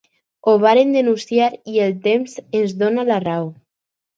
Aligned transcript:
Ho 0.45 0.53
vàrem 0.63 0.93
denunciar 0.95 1.51
i 1.73 1.77
el 1.89 1.95
temps 2.09 2.35
ens 2.61 2.77
dóna 2.83 3.07
la 3.11 3.21
raó. 3.29 3.49